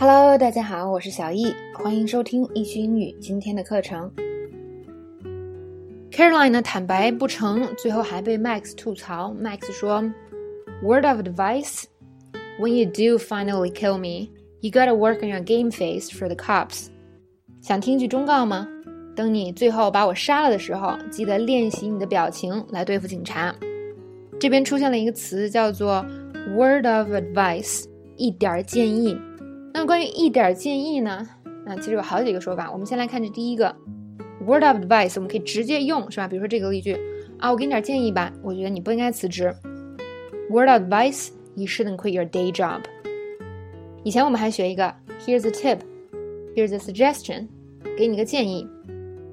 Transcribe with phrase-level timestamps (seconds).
[0.00, 4.08] Hello，大家好，我是小易，欢迎收听易趣英语今天的课程。
[6.12, 9.34] Caroline 呢坦白不成，最后还被 Max 吐槽。
[9.42, 10.00] Max 说
[10.84, 11.82] ：“Word of advice:
[12.60, 14.28] When you do finally kill me,
[14.60, 16.86] you gotta work on your game face for the cops。”
[17.60, 18.68] 想听句忠告吗？
[19.16, 23.52] 等你最后把我杀了的时候，记得练习你的表情来对付警察。
[24.38, 26.06] 这边出现了一个词叫做
[26.56, 27.86] “word of advice”，
[28.16, 29.18] 一点建议。
[29.78, 31.24] 那关于一点建议呢？
[31.64, 32.68] 啊，其实有好几个说法。
[32.68, 33.72] 我们先来看这第一个
[34.44, 36.26] “word of advice”，我们可以直接用，是吧？
[36.26, 36.98] 比如说这个例句
[37.38, 39.54] 啊，我给你点建议吧，我觉得你不应该辞职。
[40.50, 42.80] Word of advice: You shouldn't quit your day job。
[44.02, 44.92] 以前我们还学一个
[45.24, 45.78] “Here's a tip”。
[46.56, 47.46] Here's a suggestion，
[47.96, 48.66] 给你个建议。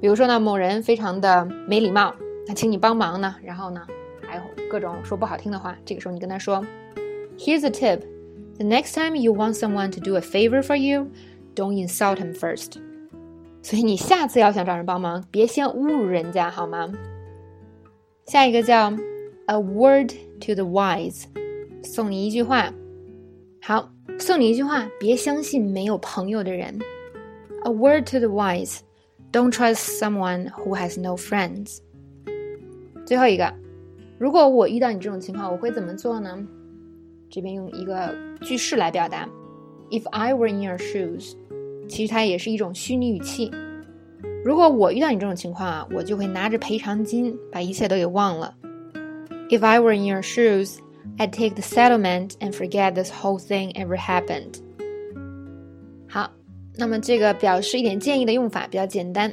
[0.00, 2.14] 比如说呢，某人非常的没礼貌，
[2.46, 3.86] 他请你帮忙呢，然后呢？
[4.26, 6.64] 还有各种说不好听的话，这个时候你跟他说
[7.36, 8.00] ，Here's a tip:
[8.59, 11.11] the next time you want someone to do a favor for you,
[11.55, 12.79] don't insult him first。
[13.61, 16.91] 所以你下次要想找人帮忙，别先侮辱人家，好吗？
[18.27, 18.91] 下一个叫
[19.47, 21.23] A word to the wise，
[21.83, 22.73] 送你一句话。
[23.61, 26.79] 好，送你一句话，别相信没有朋友的人。
[27.63, 28.79] A word to the wise:
[29.31, 31.79] don't trust someone who has no friends。
[33.05, 33.53] 最后一个。
[34.17, 36.37] 如果我遇到你这种情况，我会怎么做呢？
[37.30, 39.28] 这边用一个句式来表达
[39.90, 41.34] ：If I were in your shoes，
[41.88, 43.50] 其实它也是一种虚拟语气。
[44.44, 48.54] 如果我遇到你这种情况啊，我就会拿着赔偿金把一切都给忘了。
[49.48, 54.56] If I were in your shoes，I'd take the settlement and forget this whole thing ever happened。
[56.08, 56.30] 好，
[56.76, 59.32] 那么这个表示一点建议的用法比较简单。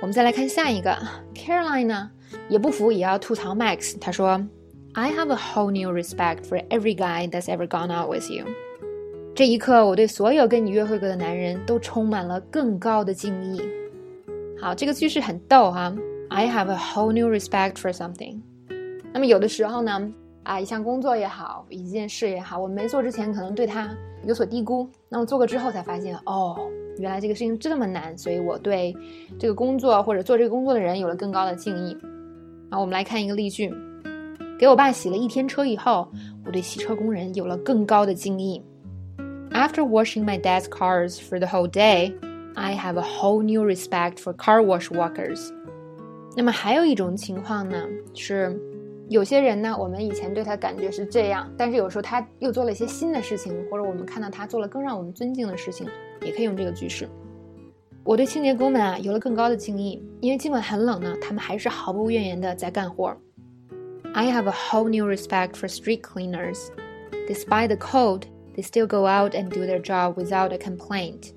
[0.00, 0.96] 我们再来看下一个
[1.34, 2.10] ，Caroline 呢？
[2.48, 3.96] 也不服，也要吐槽 Max。
[4.00, 4.40] 他说
[4.96, 8.46] ：“I have a whole new respect for every guy that's ever gone out with you。”
[9.36, 13.60] 这一刻，我对所有跟你约会过的男人都充满了更高的敬意。
[14.58, 15.94] 好，这个句式很逗哈。
[16.30, 18.40] I have a whole new respect for something。
[19.12, 20.10] 那么有的时候呢，
[20.44, 23.94] 啊，一项工作也好，一件事也好，我没做之前可能对他
[24.24, 26.56] 有所低估，那么做过之后才发现，哦，
[26.98, 28.96] 原来这个事情这么难，所以我对
[29.38, 31.94] 这个工作或者做这个工作的人有了更高的敬意。
[32.70, 33.70] 好，我们来看一个例句：
[34.58, 36.08] 给我爸洗了一天车以后，
[36.44, 38.62] 我对洗车工人有了更高的敬意。
[39.50, 42.14] After washing my dad's cars for the whole day,
[42.54, 45.50] I have a whole new respect for car wash workers。
[46.34, 47.82] 那么还有一种情况呢，
[48.14, 48.58] 是
[49.08, 55.86] 有些人呢，我们以前对他感觉是这样，但是有时候他又做了一些新的事情，或者我们看到他做了更让我们尊敬的事情，
[56.22, 57.06] 也可以用这个句式。
[58.04, 63.14] 我对清洁工们啊有了更高的敬意，因为尽管很冷呢，他们还是毫不怨言的在干活。
[64.15, 66.71] I have a whole new respect for street cleaners.
[67.27, 68.25] Despite the cold,
[68.55, 71.33] they still go out and do their job without a complaint.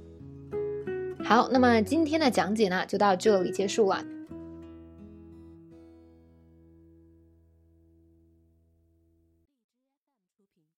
[1.23, 4.05] 好，那么今天的讲解呢就到这里结束了。